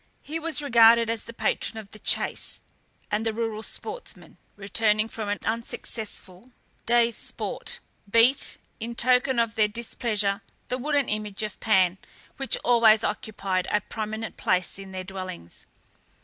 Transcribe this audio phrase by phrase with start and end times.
[0.23, 2.61] He was regarded as the patron of the chase,
[3.11, 6.51] and the rural sportsmen, returning from an unsuccessful
[6.87, 7.77] day's sport,
[8.09, 11.99] beat, in token of their displeasure, the wooden image of Pan,
[12.37, 15.67] which always occupied a prominent place in their dwellings.